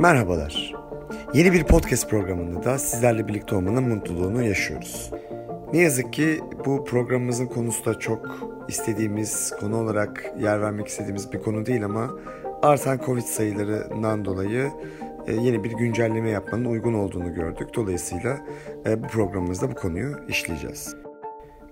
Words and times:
Merhabalar. 0.00 0.74
Yeni 1.34 1.52
bir 1.52 1.64
podcast 1.64 2.10
programında 2.10 2.64
da 2.64 2.78
sizlerle 2.78 3.28
birlikte 3.28 3.54
olmanın 3.54 3.88
mutluluğunu 3.88 4.42
yaşıyoruz. 4.42 5.10
Ne 5.72 5.78
yazık 5.78 6.12
ki 6.12 6.40
bu 6.66 6.84
programımızın 6.84 7.46
konusu 7.46 7.84
da 7.84 7.98
çok 7.98 8.50
istediğimiz 8.68 9.52
konu 9.60 9.76
olarak 9.76 10.34
yer 10.38 10.60
vermek 10.60 10.86
istediğimiz 10.86 11.32
bir 11.32 11.42
konu 11.42 11.66
değil 11.66 11.84
ama 11.84 12.10
artan 12.62 13.00
Covid 13.06 13.22
sayılarından 13.22 14.24
dolayı 14.24 14.70
e, 15.26 15.32
yeni 15.32 15.64
bir 15.64 15.70
güncelleme 15.70 16.30
yapmanın 16.30 16.64
uygun 16.64 16.94
olduğunu 16.94 17.34
gördük. 17.34 17.68
Dolayısıyla 17.74 18.38
e, 18.86 19.02
bu 19.02 19.06
programımızda 19.06 19.70
bu 19.70 19.74
konuyu 19.74 20.16
işleyeceğiz. 20.28 20.96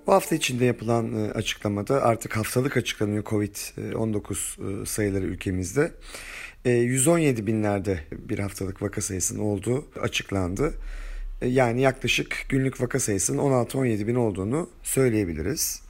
Bu 0.09 0.13
hafta 0.13 0.35
içinde 0.35 0.65
yapılan 0.65 1.15
e, 1.15 1.33
açıklamada 1.33 2.03
artık 2.03 2.37
haftalık 2.37 2.77
açıklanıyor 2.77 3.25
Covid-19 3.25 4.87
sayıları 4.87 5.25
ülkemizde. 5.25 5.93
117 6.65 7.47
binlerde 7.47 8.01
bir 8.13 8.39
haftalık 8.39 8.83
vaka 8.83 9.01
sayısının 9.01 9.39
olduğu 9.39 9.85
açıklandı. 10.01 10.75
Yani 11.43 11.81
yaklaşık 11.81 12.47
günlük 12.49 12.81
vaka 12.81 13.01
sayısının 13.01 13.39
16-17 13.39 14.07
bin 14.07 14.15
olduğunu 14.15 14.71
söyleyebiliriz. 14.83 15.83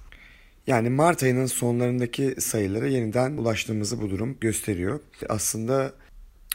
Yani 0.66 0.90
Mart 0.90 1.22
ayının 1.22 1.46
sonlarındaki 1.46 2.34
sayılara 2.38 2.86
yeniden 2.86 3.32
ulaştığımızı 3.32 4.02
bu 4.02 4.10
durum 4.10 4.36
gösteriyor. 4.40 5.00
Aslında 5.28 5.92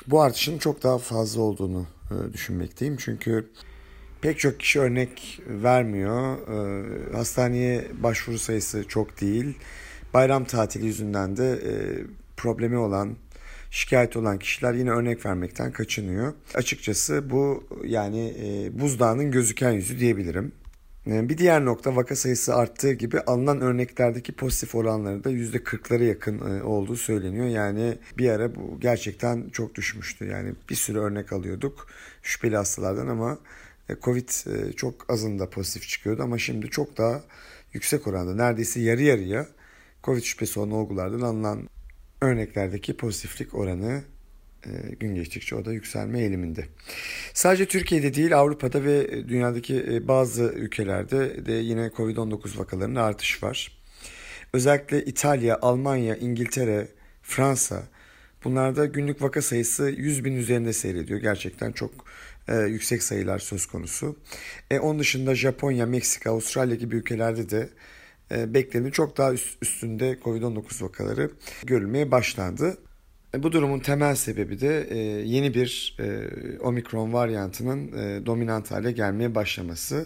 bu 0.07 0.21
artışın 0.21 0.57
çok 0.57 0.83
daha 0.83 0.97
fazla 0.97 1.41
olduğunu 1.41 1.87
e, 2.11 2.33
düşünmekteyim. 2.33 2.97
Çünkü 2.97 3.49
pek 4.23 4.39
çok 4.39 4.59
kişi 4.59 4.79
örnek 4.79 5.41
vermiyor. 5.47 6.37
E, 6.37 7.15
hastaneye 7.15 7.87
başvuru 7.99 8.39
sayısı 8.39 8.87
çok 8.87 9.21
değil. 9.21 9.57
Bayram 10.13 10.45
tatili 10.45 10.85
yüzünden 10.85 11.37
de 11.37 11.51
e, 11.51 11.73
problemi 12.37 12.77
olan, 12.77 13.15
şikayet 13.71 14.17
olan 14.17 14.39
kişiler 14.39 14.73
yine 14.73 14.91
örnek 14.91 15.25
vermekten 15.25 15.71
kaçınıyor. 15.71 16.33
Açıkçası 16.55 17.29
bu 17.29 17.63
yani 17.85 18.33
buzdağının 18.73 19.31
gözüken 19.31 19.71
yüzü 19.71 19.99
diyebilirim. 19.99 20.51
Ee, 21.07 21.29
bir 21.29 21.37
diğer 21.37 21.65
nokta 21.65 21.95
vaka 21.95 22.15
sayısı 22.15 22.55
arttığı 22.55 22.93
gibi 22.93 23.19
alınan 23.19 23.61
örneklerdeki 23.61 24.31
pozitif 24.31 24.75
oranları 24.75 25.23
da 25.23 25.31
%40'lara 25.31 26.03
yakın 26.03 26.59
e, 26.59 26.63
olduğu 26.63 26.95
söyleniyor. 26.95 27.47
Yani 27.47 27.97
bir 28.17 28.29
ara 28.29 28.55
bu 28.55 28.79
gerçekten 28.79 29.49
çok 29.49 29.75
düşmüştü. 29.75 30.25
Yani 30.25 30.53
bir 30.69 30.75
sürü 30.75 30.99
örnek 30.99 31.33
alıyorduk 31.33 31.87
şüpheli 32.21 32.55
hastalardan 32.55 33.07
ama 33.07 33.31
e, 33.33 33.37
Covid 34.01 34.29
e, 34.29 34.73
çok 34.73 35.09
azında 35.09 35.49
pozitif 35.49 35.87
çıkıyordu 35.87 36.23
ama 36.23 36.37
şimdi 36.37 36.69
çok 36.69 36.97
daha 36.97 37.23
yüksek 37.73 38.07
oranda 38.07 38.35
neredeyse 38.35 38.79
yarı 38.79 39.01
yarıya 39.01 39.47
Covid 40.03 40.23
şüphesi 40.23 40.59
olan 40.59 40.71
olgulardan 40.71 41.21
alınan 41.21 41.69
örneklerdeki 42.21 42.97
pozitiflik 42.97 43.55
oranı 43.55 44.03
e, 44.65 44.95
gün 44.99 45.15
geçtikçe 45.15 45.55
o 45.55 45.65
da 45.65 45.73
yükselme 45.73 46.19
eğiliminde. 46.19 46.65
Sadece 47.33 47.65
Türkiye'de 47.65 48.13
değil 48.13 48.37
Avrupa'da 48.37 48.83
ve 48.83 49.27
dünyadaki 49.29 49.85
e, 49.91 50.07
bazı 50.07 50.43
ülkelerde 50.43 51.45
de 51.45 51.51
yine 51.51 51.87
Covid-19 51.87 52.57
vakalarının 52.57 52.95
artış 52.95 53.43
var. 53.43 53.77
Özellikle 54.53 55.05
İtalya, 55.05 55.59
Almanya, 55.61 56.15
İngiltere, 56.15 56.87
Fransa 57.21 57.83
bunlarda 58.43 58.85
günlük 58.85 59.21
vaka 59.21 59.41
sayısı 59.41 59.83
100 59.83 60.25
bin 60.25 60.35
üzerinde 60.35 60.73
seyrediyor. 60.73 61.19
Gerçekten 61.19 61.71
çok 61.71 61.91
e, 62.47 62.55
yüksek 62.55 63.03
sayılar 63.03 63.39
söz 63.39 63.65
konusu. 63.65 64.15
E, 64.71 64.79
onun 64.79 64.99
dışında 64.99 65.35
Japonya, 65.35 65.85
Meksika, 65.85 66.31
Avustralya 66.31 66.75
gibi 66.75 66.95
ülkelerde 66.95 67.49
de 67.49 67.69
e, 68.31 68.53
beklenenin 68.53 68.91
çok 68.91 69.17
daha 69.17 69.33
üst, 69.33 69.57
üstünde 69.63 70.13
Covid-19 70.23 70.83
vakaları 70.83 71.31
görülmeye 71.63 72.11
başlandı. 72.11 72.77
E, 73.35 73.43
bu 73.43 73.51
durumun 73.51 73.79
temel 73.79 74.15
sebebi 74.15 74.61
de 74.61 74.87
e, 74.89 74.97
yeni 75.27 75.53
bir 75.53 75.97
e, 75.99 76.29
omikron 76.59 77.13
varyantının 77.13 77.91
e, 77.97 78.25
dominant 78.25 78.71
hale 78.71 78.91
gelmeye 78.91 79.35
başlaması. 79.35 80.05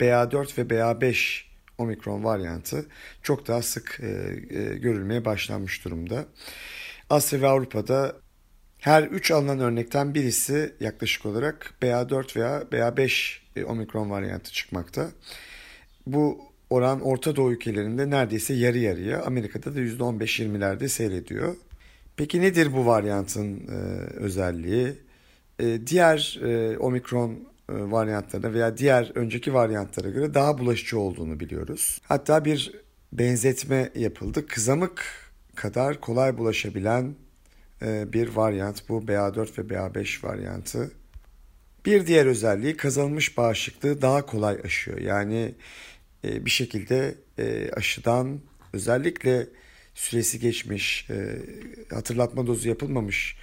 BA4 0.00 0.58
ve 0.58 0.62
BA5 0.74 1.42
omikron 1.78 2.24
varyantı 2.24 2.86
çok 3.22 3.48
daha 3.48 3.62
sık 3.62 4.00
e, 4.02 4.06
e, 4.06 4.78
görülmeye 4.78 5.24
başlanmış 5.24 5.84
durumda. 5.84 6.24
Asya 7.10 7.40
ve 7.40 7.46
Avrupa'da 7.46 8.16
her 8.78 9.02
3 9.02 9.30
alınan 9.30 9.60
örnekten 9.60 10.14
birisi 10.14 10.74
yaklaşık 10.80 11.26
olarak 11.26 11.74
BA4 11.82 12.36
veya 12.36 12.62
BA5 12.72 13.36
e, 13.56 13.64
omikron 13.64 14.10
varyantı 14.10 14.52
çıkmakta. 14.52 15.08
Bu 16.06 16.38
oran 16.70 17.00
Orta 17.00 17.36
Doğu 17.36 17.52
ülkelerinde 17.52 18.10
neredeyse 18.10 18.54
yarı 18.54 18.78
yarıya, 18.78 19.22
Amerika'da 19.22 19.74
da 19.74 19.80
%15-20'lerde 19.80 20.88
seyrediyor. 20.88 21.56
Peki 22.16 22.40
nedir 22.40 22.72
bu 22.72 22.86
varyantın 22.86 23.68
e, 23.68 23.74
özelliği? 24.14 24.94
E, 25.58 25.86
diğer 25.86 26.40
e, 26.42 26.78
omikron 26.78 27.30
e, 27.32 27.36
varyantlarına 27.68 28.52
veya 28.52 28.76
diğer 28.76 29.12
önceki 29.14 29.54
varyantlara 29.54 30.08
göre 30.08 30.34
daha 30.34 30.58
bulaşıcı 30.58 30.98
olduğunu 30.98 31.40
biliyoruz. 31.40 32.00
Hatta 32.04 32.44
bir 32.44 32.72
benzetme 33.12 33.90
yapıldı. 33.94 34.46
Kızamık 34.46 35.04
kadar 35.54 36.00
kolay 36.00 36.38
bulaşabilen 36.38 37.14
bir 37.82 38.28
varyant 38.28 38.88
bu 38.88 39.02
BA4 39.02 39.58
ve 39.58 39.74
BA5 39.74 40.24
varyantı. 40.24 40.90
Bir 41.86 42.06
diğer 42.06 42.26
özelliği 42.26 42.76
kazanılmış 42.76 43.36
bağışıklığı 43.36 44.02
daha 44.02 44.26
kolay 44.26 44.60
aşıyor. 44.64 44.98
Yani 44.98 45.54
e, 46.24 46.44
bir 46.44 46.50
şekilde 46.50 47.14
e, 47.38 47.70
aşıdan 47.70 48.40
özellikle 48.72 49.46
süresi 49.94 50.40
geçmiş, 50.40 51.10
e, 51.10 51.38
hatırlatma 51.94 52.46
dozu 52.46 52.68
yapılmamış 52.68 53.36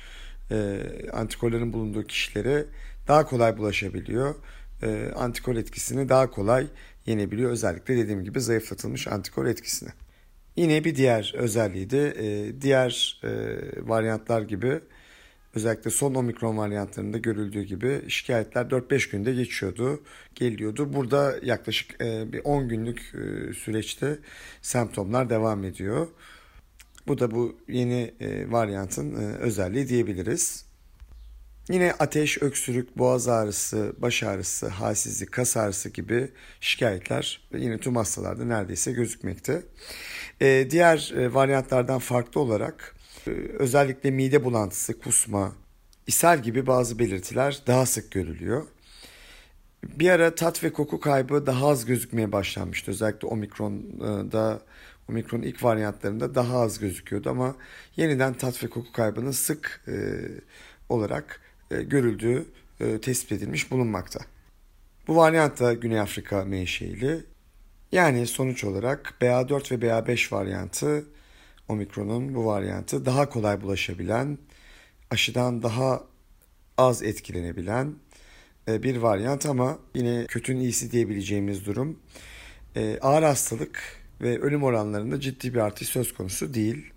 e, 0.52 0.80
antikorların 1.14 1.74
bulunduğu 1.74 2.04
kişilere 2.04 2.66
daha 3.08 3.26
kolay 3.26 3.58
bulaşabiliyor. 3.58 4.36
E, 4.84 5.12
antikor 5.16 5.56
etkisini 5.56 6.10
daha 6.10 6.32
kolay 6.32 6.68
yenebiliyor. 7.06 7.52
Özellikle 7.52 7.98
dediğim 7.98 8.24
gibi 8.24 8.42
zayıflatılmış 8.42 9.08
antikor 9.08 9.46
etkisini. 9.46 9.90
Yine 10.56 10.84
bir 10.84 10.96
diğer 10.96 11.34
özelliği 11.36 11.90
de 11.90 12.14
e, 12.20 12.62
diğer 12.62 13.22
e, 13.24 13.30
varyantlar 13.90 14.42
gibi 14.42 14.80
özellikle 15.56 15.92
son 15.92 16.16
omikron 16.16 16.58
varyantlarında 16.58 17.18
görüldüğü 17.18 17.64
gibi 17.64 18.02
şikayetler 18.08 18.66
4-5 18.66 19.12
günde 19.12 19.34
geçiyordu, 19.34 20.04
geliyordu. 20.36 20.94
Burada 20.94 21.36
yaklaşık 21.44 22.02
e, 22.02 22.34
bir 22.34 22.42
10 22.44 22.70
günlük 22.70 23.00
e, 23.00 23.54
süreçte 23.54 24.20
semptomlar 24.62 25.30
devam 25.30 25.64
ediyor. 25.64 26.08
Bu 27.08 27.20
da 27.20 27.32
bu 27.32 27.58
yeni 27.68 28.14
e, 28.20 28.52
varyantın 28.52 29.16
e, 29.16 29.36
özelliği 29.38 29.88
diyebiliriz. 29.88 30.65
Yine 31.70 31.94
ateş, 32.00 32.42
öksürük, 32.42 32.98
boğaz 32.98 33.28
ağrısı, 33.28 33.94
baş 33.98 34.24
ağrısı, 34.24 34.68
halsizlik, 34.68 35.32
kas 35.32 35.58
ağrısı 35.58 35.90
gibi 35.90 36.32
şikayetler 36.60 37.48
yine 37.58 37.78
tüm 37.78 37.96
hastalarda 37.96 38.46
neredeyse 38.46 38.92
gözükmekte. 38.92 39.62
E, 40.42 40.68
diğer 40.70 41.14
e, 41.16 41.34
varyantlardan 41.34 42.00
farklı 42.00 42.42
olarak 42.42 42.96
e, 43.28 43.32
özellikle 43.60 44.12
mide 44.12 44.44
bulantısı, 44.44 45.00
kusma, 45.00 45.56
ishal 46.08 46.44
gibi 46.44 46.68
bazı 46.68 47.00
belirtiler 47.00 47.64
daha 47.68 47.86
sık 47.86 48.12
görülüyor. 48.12 48.64
Bir 49.84 50.10
ara 50.10 50.36
tat 50.36 50.64
ve 50.64 50.74
koku 50.74 51.00
kaybı 51.00 51.46
daha 51.46 51.68
az 51.68 51.86
gözükmeye 51.86 52.32
başlanmıştı. 52.32 52.92
Özellikle 52.92 53.28
omikronda 53.28 54.62
Omikron 55.10 55.42
ilk 55.42 55.64
varyantlarında 55.64 56.36
daha 56.36 56.60
az 56.60 56.80
gözüküyordu 56.80 57.30
ama 57.30 57.56
yeniden 57.96 58.34
tat 58.34 58.64
ve 58.64 58.68
koku 58.68 58.92
kaybının 58.92 59.32
sık 59.32 59.84
e, 59.88 59.94
olarak 60.90 61.42
e, 61.42 61.55
görüldüğü 61.70 62.46
e, 62.80 63.02
tespit 63.02 63.32
edilmiş 63.32 63.72
bulunmakta. 63.72 64.20
Bu 65.08 65.16
varyant 65.16 65.60
da 65.60 65.74
Güney 65.74 66.00
Afrika 66.00 66.46
menşeili. 66.46 67.26
Yani 67.92 68.28
sonuç 68.28 68.64
olarak 68.64 69.14
BA4 69.22 69.72
ve 69.72 69.88
BA5 69.88 70.32
varyantı 70.32 71.06
omikronun 71.68 72.36
bu 72.36 72.46
varyantı 72.46 73.06
daha 73.06 73.30
kolay 73.30 73.62
bulaşabilen, 73.62 74.38
aşıdan 75.12 75.64
daha 75.64 76.04
az 76.78 77.04
etkilenebilen 77.04 77.96
e, 78.68 78.84
bir 78.84 78.98
varyant 78.98 79.46
ama 79.46 79.80
yine 79.96 80.26
kötünün 80.28 80.60
iyisi 80.60 80.92
diyebileceğimiz 80.92 81.66
durum. 81.66 82.00
E, 82.76 83.00
ağır 83.02 83.24
hastalık 83.24 83.84
ve 84.22 84.40
ölüm 84.40 84.64
oranlarında 84.64 85.20
ciddi 85.20 85.54
bir 85.54 85.60
artış 85.60 85.90
söz 85.90 86.14
konusu 86.14 86.54
değil. 86.54 86.92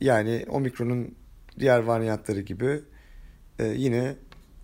Yani 0.00 0.46
omikronun 0.48 1.14
diğer 1.58 1.78
varyantları 1.78 2.40
gibi 2.40 2.80
e, 3.58 3.64
yine 3.66 4.14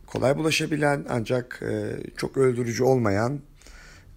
kolay 0.06 0.36
bulaşabilen 0.36 1.06
ancak 1.08 1.60
e, 1.62 1.96
çok 2.16 2.36
öldürücü 2.36 2.84
olmayan 2.84 3.40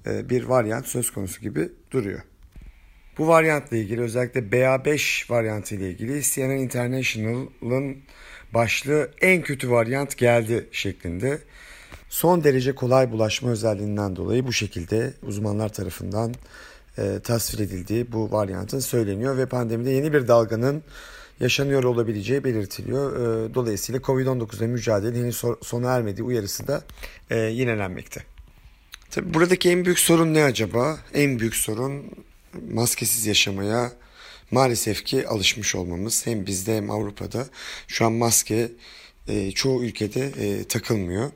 e, 0.05 0.29
bir 0.29 0.43
varyant 0.43 0.85
söz 0.85 1.11
konusu 1.11 1.41
gibi 1.41 1.69
duruyor. 1.91 2.21
Bu 3.17 3.27
varyantla 3.27 3.77
ilgili 3.77 4.01
özellikle 4.01 4.39
BA5 4.39 5.31
varyantı 5.31 5.75
ile 5.75 5.89
ilgili 5.89 6.21
CNN 6.21 6.57
International'ın 6.57 7.97
başlığı 8.53 9.11
en 9.21 9.41
kötü 9.41 9.71
varyant 9.71 10.17
geldi 10.17 10.67
şeklinde. 10.71 11.37
Son 12.09 12.43
derece 12.43 12.75
kolay 12.75 13.11
bulaşma 13.11 13.49
özelliğinden 13.49 14.15
dolayı 14.15 14.47
bu 14.47 14.53
şekilde 14.53 15.13
uzmanlar 15.23 15.73
tarafından 15.73 16.33
e, 16.97 17.19
tasvir 17.23 17.59
edildiği 17.59 18.11
bu 18.11 18.31
varyantın 18.31 18.79
söyleniyor 18.79 19.37
ve 19.37 19.45
pandemide 19.45 19.91
yeni 19.91 20.13
bir 20.13 20.27
dalganın 20.27 20.83
yaşanıyor 21.41 21.83
olabileceği 21.83 22.43
belirtiliyor. 22.43 23.15
E, 23.15 23.53
dolayısıyla 23.53 24.01
Covid-19 24.01 24.57
ile 24.57 24.67
mücadele 24.67 25.17
henüz 25.19 25.41
sona 25.61 25.91
ermediği 25.91 26.23
uyarısı 26.23 26.67
da 26.67 26.83
e, 27.29 27.37
yinelenmekte. 27.37 28.23
Tabii 29.11 29.33
buradaki 29.33 29.69
en 29.69 29.85
büyük 29.85 29.99
sorun 29.99 30.33
ne 30.33 30.43
acaba? 30.43 30.99
En 31.13 31.39
büyük 31.39 31.55
sorun 31.55 32.05
maskesiz 32.71 33.25
yaşamaya 33.25 33.91
maalesef 34.51 35.05
ki 35.05 35.27
alışmış 35.27 35.75
olmamız. 35.75 36.27
Hem 36.27 36.45
bizde 36.45 36.77
hem 36.77 36.91
Avrupa'da 36.91 37.47
şu 37.87 38.05
an 38.05 38.13
maske 38.13 38.71
e, 39.31 39.51
çoğu 39.51 39.83
ülkede 39.83 40.31
e, 40.39 40.63
takılmıyor. 40.63 41.31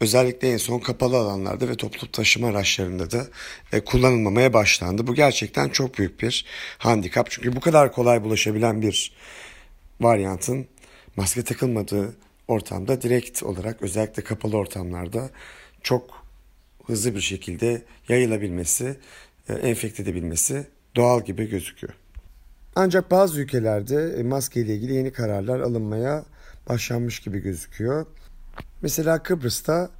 Özellikle 0.00 0.52
en 0.52 0.56
son 0.56 0.78
kapalı 0.78 1.16
alanlarda 1.16 1.68
ve 1.68 1.74
toplu 1.74 2.12
taşıma 2.12 2.48
araçlarında 2.48 3.10
da 3.10 3.26
e, 3.72 3.80
kullanılmamaya 3.80 4.52
başlandı. 4.52 5.06
Bu 5.06 5.14
gerçekten 5.14 5.68
çok 5.68 5.98
büyük 5.98 6.22
bir 6.22 6.44
handikap. 6.78 7.30
Çünkü 7.30 7.56
bu 7.56 7.60
kadar 7.60 7.92
kolay 7.92 8.24
bulaşabilen 8.24 8.82
bir 8.82 9.12
varyantın 10.00 10.66
maske 11.16 11.42
takılmadığı 11.42 12.16
ortamda 12.48 13.02
direkt 13.02 13.42
olarak 13.42 13.82
özellikle 13.82 14.24
kapalı 14.24 14.56
ortamlarda 14.56 15.30
çok 15.82 16.24
hızlı 16.86 17.14
bir 17.14 17.20
şekilde 17.20 17.82
yayılabilmesi, 18.08 18.96
e, 19.48 19.52
enfekte 19.52 20.02
edebilmesi 20.02 20.66
doğal 20.96 21.24
gibi 21.24 21.48
gözüküyor. 21.48 21.94
Ancak 22.76 23.10
bazı 23.10 23.40
ülkelerde 23.40 24.14
e, 24.18 24.22
maske 24.22 24.60
ile 24.60 24.74
ilgili 24.74 24.94
yeni 24.94 25.12
kararlar 25.12 25.60
alınmaya 25.60 26.24
başlanmış 26.68 27.20
gibi 27.20 27.38
gözüküyor. 27.38 28.06
Mesela 28.82 29.22
Kıbrıs'ta 29.22 29.90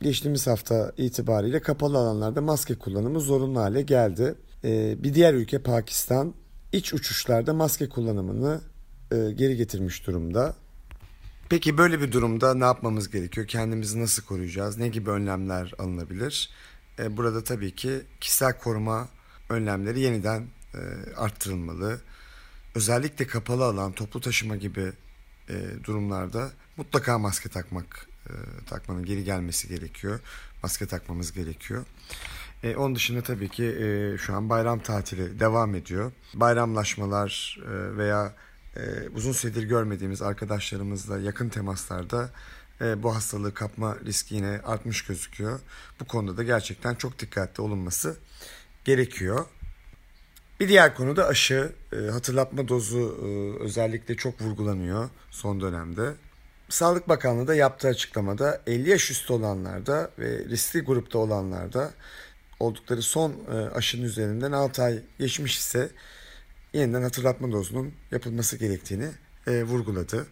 geçtiğimiz 0.00 0.46
hafta 0.46 0.92
itibariyle 0.96 1.60
kapalı 1.60 1.98
alanlarda 1.98 2.40
maske 2.40 2.74
kullanımı 2.74 3.20
zorunlu 3.20 3.60
hale 3.60 3.82
geldi. 3.82 4.34
E, 4.64 5.02
bir 5.02 5.14
diğer 5.14 5.34
ülke 5.34 5.62
Pakistan 5.62 6.34
iç 6.72 6.94
uçuşlarda 6.94 7.54
maske 7.54 7.88
kullanımını 7.88 8.60
geri 9.10 9.56
getirmiş 9.56 10.06
durumda. 10.06 10.54
Peki 11.48 11.78
böyle 11.78 12.00
bir 12.00 12.12
durumda 12.12 12.54
ne 12.54 12.64
yapmamız 12.64 13.10
gerekiyor? 13.10 13.46
Kendimizi 13.46 14.00
nasıl 14.00 14.22
koruyacağız? 14.22 14.78
Ne 14.78 14.88
gibi 14.88 15.10
önlemler 15.10 15.72
alınabilir? 15.78 16.50
E, 16.98 17.16
burada 17.16 17.44
tabii 17.44 17.74
ki 17.74 18.02
kişisel 18.20 18.58
koruma 18.58 19.08
önlemleri 19.48 20.00
yeniden 20.00 20.46
e, 20.74 20.78
arttırılmalı. 21.16 22.00
Özellikle 22.74 23.26
kapalı 23.26 23.64
alan, 23.64 23.92
toplu 23.92 24.20
taşıma 24.20 24.56
gibi 24.56 24.92
e, 25.48 25.84
durumlarda 25.84 26.50
mutlaka 26.76 27.18
maske 27.18 27.48
takmak, 27.48 28.08
takmanın 28.66 29.04
geri 29.04 29.24
gelmesi 29.24 29.68
gerekiyor. 29.68 30.20
Maske 30.62 30.86
takmamız 30.86 31.32
gerekiyor. 31.32 31.84
E, 32.62 32.76
onun 32.76 32.94
dışında 32.94 33.22
tabii 33.22 33.48
ki 33.48 33.64
e, 33.64 34.18
şu 34.18 34.34
an 34.34 34.48
bayram 34.48 34.78
tatili 34.78 35.40
devam 35.40 35.74
ediyor. 35.74 36.12
Bayramlaşmalar 36.34 37.58
e, 37.62 37.96
veya 37.96 38.34
e, 38.76 39.08
uzun 39.14 39.32
süredir 39.32 39.62
görmediğimiz 39.62 40.22
arkadaşlarımızla 40.22 41.18
yakın 41.18 41.48
temaslarda 41.48 42.30
e, 42.80 43.02
bu 43.02 43.14
hastalığı 43.14 43.54
kapma 43.54 43.96
riski 44.04 44.34
yine 44.34 44.60
artmış 44.64 45.04
gözüküyor. 45.04 45.60
Bu 46.00 46.04
konuda 46.04 46.36
da 46.36 46.42
gerçekten 46.42 46.94
çok 46.94 47.18
dikkatli 47.18 47.62
olunması 47.62 48.16
gerekiyor. 48.84 49.44
Bir 50.60 50.68
diğer 50.68 50.94
konu 50.94 51.16
da 51.16 51.26
aşı. 51.26 51.72
E, 51.92 51.96
hatırlatma 51.96 52.68
dozu 52.68 53.18
e, 53.22 53.62
özellikle 53.64 54.16
çok 54.16 54.40
vurgulanıyor 54.42 55.10
son 55.30 55.60
dönemde. 55.60 56.12
Sağlık 56.68 57.08
Bakanlığı 57.08 57.46
da 57.46 57.54
yaptığı 57.54 57.88
açıklamada 57.88 58.62
50 58.66 58.90
yaş 58.90 59.10
üstü 59.10 59.32
olanlarda 59.32 60.10
ve 60.18 60.44
riskli 60.44 60.80
grupta 60.80 61.18
olanlarda 61.18 61.90
oldukları 62.60 63.02
son 63.02 63.32
e, 63.52 63.54
aşının 63.54 64.04
üzerinden 64.04 64.52
6 64.52 64.82
ay 64.82 64.98
geçmiş 65.18 65.58
ise 65.58 65.90
yeniden 66.72 67.02
hatırlatma 67.02 67.52
dozunun 67.52 67.92
yapılması 68.10 68.56
gerektiğini 68.56 69.08
e, 69.46 69.64
vurguladı. 69.64 70.26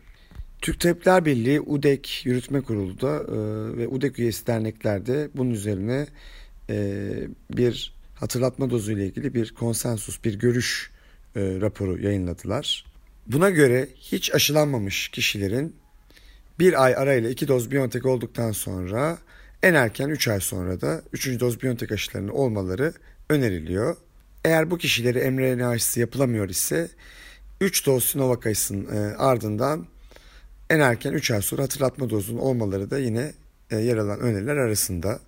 Türk 0.60 0.80
Tabipler 0.80 1.24
Birliği 1.24 1.60
UDEK 1.60 2.26
Yürütme 2.26 2.60
Kurulu 2.60 3.00
da 3.00 3.20
ve 3.76 3.88
UDEK 3.88 4.18
üyesi 4.18 4.46
dernekler 4.46 5.06
de 5.06 5.28
bunun 5.34 5.50
üzerine 5.50 6.06
bir 7.50 7.94
hatırlatma 8.24 8.70
dozu 8.70 8.92
ile 8.92 9.06
ilgili 9.06 9.34
bir 9.34 9.54
konsensus, 9.54 10.24
bir 10.24 10.34
görüş 10.38 10.90
e, 11.36 11.40
raporu 11.60 12.00
yayınladılar. 12.00 12.84
Buna 13.26 13.50
göre 13.50 13.88
hiç 13.96 14.34
aşılanmamış 14.34 15.08
kişilerin 15.08 15.76
bir 16.58 16.84
ay 16.84 16.96
arayla 16.96 17.30
iki 17.30 17.48
doz 17.48 17.70
Biontech 17.70 18.06
olduktan 18.06 18.52
sonra 18.52 19.18
en 19.62 19.74
erken 19.74 20.08
3 20.08 20.28
ay 20.28 20.40
sonra 20.40 20.80
da 20.80 21.02
3. 21.12 21.40
doz 21.40 21.62
Biontech 21.62 21.92
aşılarının 21.92 22.28
olmaları 22.28 22.92
öneriliyor. 23.30 23.96
Eğer 24.44 24.70
bu 24.70 24.78
kişileri 24.78 25.30
mRNA 25.30 25.68
aşısı 25.68 26.00
yapılamıyor 26.00 26.48
ise 26.48 26.88
3 27.60 27.86
doz 27.86 28.04
Sinovac 28.04 28.46
aşısının 28.46 28.96
e, 28.96 29.16
ardından 29.16 29.86
en 30.70 30.80
erken 30.80 31.12
3 31.12 31.30
ay 31.30 31.42
sonra 31.42 31.62
hatırlatma 31.62 32.10
dozunun 32.10 32.38
olmaları 32.38 32.90
da 32.90 32.98
yine 32.98 33.32
e, 33.70 33.76
yer 33.76 33.96
alan 33.96 34.20
öneriler 34.20 34.56
arasında. 34.56 35.20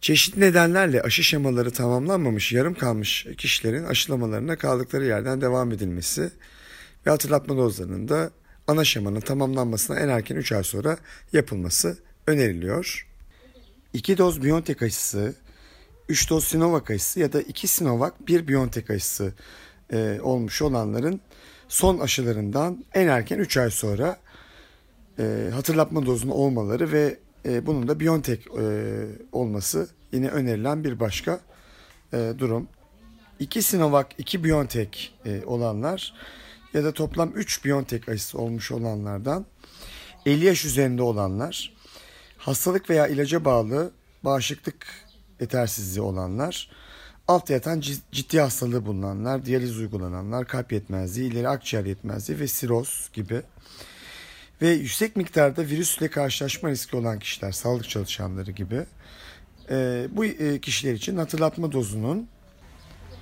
Çeşitli 0.00 0.40
nedenlerle 0.40 1.02
aşı 1.02 1.24
şemaları 1.24 1.70
tamamlanmamış, 1.70 2.52
yarım 2.52 2.74
kalmış 2.74 3.26
kişilerin 3.38 3.84
aşılamalarına 3.84 4.56
kaldıkları 4.56 5.04
yerden 5.04 5.40
devam 5.40 5.72
edilmesi 5.72 6.30
ve 7.06 7.10
hatırlatma 7.10 7.56
dozlarının 7.56 8.08
da 8.08 8.30
ana 8.66 8.84
şemanın 8.84 9.20
tamamlanmasına 9.20 9.98
en 9.98 10.08
erken 10.08 10.36
3 10.36 10.52
ay 10.52 10.64
sonra 10.64 10.98
yapılması 11.32 11.98
öneriliyor. 12.26 13.08
2 13.92 14.18
doz 14.18 14.42
Biontech 14.42 14.82
aşısı 14.82 15.34
3 16.08 16.30
doz 16.30 16.44
Sinovac 16.44 16.90
aşısı 16.90 17.20
ya 17.20 17.32
da 17.32 17.40
2 17.40 17.68
Sinovac 17.68 18.12
1 18.20 18.48
BioNTech 18.48 18.90
aşısı 18.90 19.32
e, 19.92 20.18
olmuş 20.22 20.62
olanların 20.62 21.20
son 21.68 21.98
aşılarından 21.98 22.84
en 22.94 23.08
erken 23.08 23.38
3 23.38 23.56
ay 23.56 23.70
sonra 23.70 24.16
e, 25.18 25.50
hatırlatma 25.54 26.06
dozunu 26.06 26.32
olmaları 26.32 26.92
ve 26.92 27.18
e, 27.48 27.66
bunun 27.66 27.88
da 27.88 28.00
BioNTech 28.00 28.46
e, 28.46 28.62
olması 29.32 29.88
yine 30.12 30.28
önerilen 30.28 30.84
bir 30.84 31.00
başka 31.00 31.40
e, 32.12 32.32
durum. 32.38 32.68
2 33.38 33.62
Sinovac, 33.62 34.06
2 34.18 34.44
BioNTech 34.44 34.98
olanlar 35.46 36.14
ya 36.74 36.84
da 36.84 36.92
toplam 36.92 37.32
3 37.34 37.64
BioNTech 37.64 38.08
aşısı 38.08 38.38
olmuş 38.38 38.72
olanlardan 38.72 39.46
50 40.26 40.44
yaş 40.44 40.64
üzerinde 40.64 41.02
olanlar 41.02 41.74
hastalık 42.38 42.90
veya 42.90 43.06
ilaca 43.06 43.44
bağlı 43.44 43.90
bağışıklık 44.24 44.86
yetersizliği 45.40 46.02
olanlar, 46.02 46.70
alt 47.28 47.50
yatan 47.50 47.80
ciddi 48.12 48.40
hastalığı 48.40 48.86
bulunanlar, 48.86 49.44
diyaliz 49.44 49.78
uygulananlar, 49.78 50.46
kalp 50.46 50.72
yetmezliği, 50.72 51.32
ileri 51.32 51.48
akciğer 51.48 51.84
yetmezliği 51.84 52.40
ve 52.40 52.48
siroz 52.48 53.10
gibi 53.12 53.42
ve 54.62 54.68
yüksek 54.68 55.16
miktarda 55.16 55.62
virüsle 55.62 56.08
karşılaşma 56.08 56.70
riski 56.70 56.96
olan 56.96 57.18
kişiler, 57.18 57.52
sağlık 57.52 57.88
çalışanları 57.88 58.50
gibi 58.50 58.86
e, 59.70 60.06
bu 60.10 60.24
e, 60.24 60.60
kişiler 60.60 60.92
için 60.92 61.16
hatırlatma 61.16 61.72
dozunun 61.72 62.28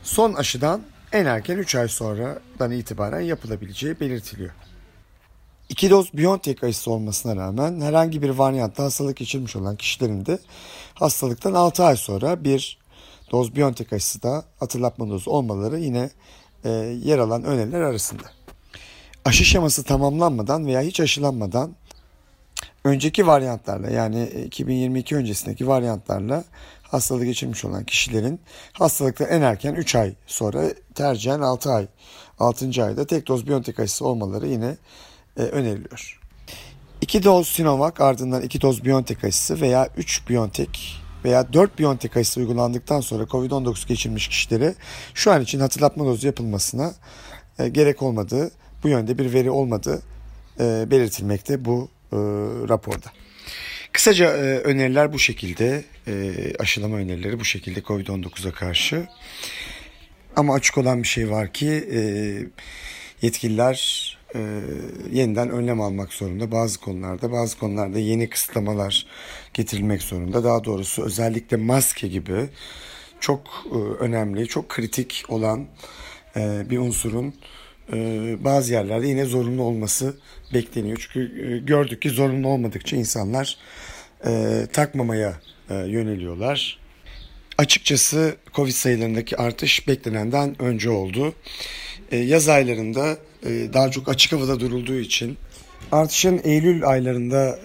son 0.02 0.35
aşıdan 0.35 0.83
en 1.12 1.26
erken 1.26 1.59
3 1.59 1.75
ay 1.75 1.88
sonradan 1.88 2.71
itibaren 2.71 3.21
yapılabileceği 3.21 4.00
belirtiliyor. 4.00 4.50
İki 5.69 5.90
doz 5.90 6.12
BioNTech 6.14 6.64
aşısı 6.64 6.90
olmasına 6.90 7.37
rağmen 7.37 7.81
herhangi 7.81 8.23
bir 8.23 8.31
varyantta 8.31 8.85
hastalık 8.85 9.16
geçirmiş 9.16 9.57
olan 9.57 9.76
kişilerin 9.76 10.26
de 10.26 10.38
hastalıktan 10.95 11.55
6 11.55 11.85
ay 11.85 11.97
sonra 11.97 12.45
bir 12.45 12.78
doz 13.33 13.57
BioNTech 13.57 13.93
aşısı 13.93 14.23
da 14.23 14.45
hatırlatma 14.61 15.09
dozu 15.09 15.31
olmaları 15.31 15.78
yine 15.78 16.11
e, 16.64 16.71
yer 17.05 17.19
alan 17.19 17.45
öneriler 17.45 17.81
arasında. 17.81 18.23
Aşı 19.26 19.45
şeması 19.45 19.85
tamamlanmadan 19.85 20.66
veya 20.66 20.80
hiç 20.80 21.00
aşılanmadan 21.00 21.76
önceki 22.85 23.26
varyantlarla 23.26 23.90
yani 23.90 24.25
2022 24.25 25.16
öncesindeki 25.16 25.68
varyantlarla 25.68 26.45
hastalığı 26.83 27.25
geçirmiş 27.25 27.64
olan 27.64 27.85
kişilerin 27.85 28.40
hastalıktan 28.73 29.28
en 29.28 29.42
erken 29.42 29.75
3 29.75 29.95
ay 29.95 30.14
sonra 30.26 30.62
tercihen 30.95 31.40
6 31.40 31.73
ay 31.73 31.87
6. 32.38 32.85
ayda 32.85 33.06
tek 33.06 33.28
doz 33.28 33.47
BioNTech 33.47 33.80
aşısı 33.80 34.06
olmaları 34.06 34.47
yine 34.47 34.76
e, 35.37 35.42
öneriliyor. 35.42 36.21
2 37.00 37.25
doz 37.25 37.49
Sinovac 37.49 38.00
ardından 38.00 38.42
2 38.42 38.61
doz 38.61 38.85
BioNTech 38.85 39.25
aşısı 39.25 39.61
veya 39.61 39.88
3 39.97 40.28
BioNTech 40.30 40.78
veya 41.25 41.52
4 41.52 41.78
BioNTech 41.78 42.16
aşısı 42.16 42.40
uygulandıktan 42.40 43.00
sonra 43.00 43.23
COVID-19 43.23 43.88
geçirmiş 43.88 44.28
kişilere 44.28 44.75
şu 45.14 45.33
an 45.33 45.42
için 45.42 45.61
hatırlatma 45.61 46.04
dozu 46.04 46.26
yapılmasına 46.26 46.92
e, 47.59 47.68
gerek 47.68 48.02
olmadığı, 48.02 48.50
bu 48.87 48.90
yönde 48.90 49.19
bir 49.19 49.33
veri 49.33 49.50
olmadığı 49.50 50.02
e, 50.61 50.90
belirtilmekte 50.90 51.64
bu 51.64 51.88
e, 52.12 52.16
raporda. 52.69 53.12
Kısaca 53.93 54.26
e, 54.26 54.59
öneriler 54.59 55.12
bu 55.12 55.19
şekilde, 55.19 55.85
e, 56.07 56.35
aşılama 56.59 56.97
önerileri 56.97 57.40
bu 57.40 57.45
şekilde 57.45 57.81
COVID-19'a 57.81 58.52
karşı. 58.52 59.07
Ama 60.37 60.55
açık 60.55 60.78
olan 60.78 61.02
bir 61.02 61.09
şey 61.09 61.31
var 61.31 61.52
ki 61.52 61.69
e, 61.93 62.00
yetkililer 63.23 63.78
e, 64.35 64.61
yeniden 65.12 65.50
önlem 65.50 65.81
almak 65.81 66.12
zorunda 66.12 66.52
bazı 66.52 66.81
konularda. 66.81 67.33
Bazı 67.33 67.59
konularda 67.59 67.99
yeni 67.99 68.28
kısıtlamalar 68.28 69.07
getirilmek 69.55 70.02
zorunda. 70.02 70.45
Daha 70.45 70.64
doğrusu 70.64 71.05
özellikle 71.05 71.57
maske 71.57 72.09
gibi 72.09 72.49
çok 73.21 73.40
e, 73.73 73.76
önemli, 73.76 74.47
çok 74.47 74.69
kritik 74.69 75.25
olan 75.28 75.66
e, 76.37 76.71
bir 76.71 76.78
unsurun 76.78 77.35
bazı 78.45 78.73
yerlerde 78.73 79.07
yine 79.07 79.25
zorunlu 79.25 79.62
olması 79.62 80.14
bekleniyor. 80.55 80.99
Çünkü 81.00 81.52
e, 81.55 81.59
gördük 81.59 82.02
ki 82.02 82.11
zorunlu 82.11 82.49
olmadıkça 82.49 82.97
insanlar 82.97 83.57
e, 84.26 84.62
takmamaya 84.73 85.40
e, 85.71 85.75
yöneliyorlar. 85.75 86.78
Açıkçası 87.59 88.37
Covid 88.55 88.73
sayılarındaki 88.73 89.37
artış 89.37 89.88
beklenenden 89.88 90.62
önce 90.62 90.90
oldu. 90.90 91.35
Yaz 92.12 92.49
aylarında 92.49 93.19
daha 93.45 93.90
çok 93.90 94.09
açık 94.09 94.33
havada 94.33 94.61
durulduğu 94.61 94.99
için 94.99 95.38
artışın 95.93 96.40
Eylül 96.45 96.87
aylarında 96.87 97.59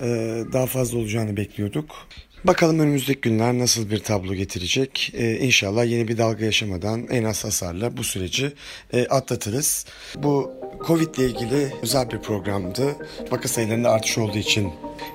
daha 0.54 0.66
fazla 0.66 0.98
olacağını 0.98 1.38
bekliyorduk. 1.38 2.08
Bakalım 2.44 2.80
önümüzdeki 2.80 3.22
günler 3.22 3.54
nasıl 3.54 3.90
bir 3.90 4.00
tablo 4.00 4.34
getirecek. 4.34 5.12
Ee, 5.14 5.38
inşallah 5.38 5.86
yeni 5.86 6.08
bir 6.08 6.18
dalga 6.18 6.46
yaşamadan 6.46 7.08
en 7.08 7.24
az 7.24 7.44
hasarla 7.44 7.98
bu 7.98 8.04
süreci 8.04 8.54
e, 8.94 9.08
atlatırız. 9.08 9.86
Bu 10.16 10.52
Covid 10.88 11.16
ile 11.16 11.26
ilgili 11.26 11.74
özel 11.82 12.12
bir 12.12 12.18
programdı. 12.18 12.96
Vaka 13.32 13.48
sayılarında 13.48 13.90
artış 13.90 14.18
olduğu 14.18 14.38
için 14.38 14.72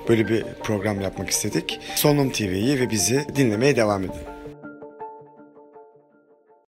böyle 0.09 0.27
bir 0.27 0.43
program 0.63 1.01
yapmak 1.01 1.29
istedik. 1.29 1.79
Solunum 1.95 2.31
TV'yi 2.31 2.79
ve 2.79 2.89
bizi 2.89 3.25
dinlemeye 3.35 3.75
devam 3.75 4.03
edin. 4.03 4.26